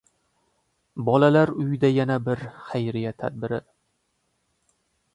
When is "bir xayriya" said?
2.31-3.15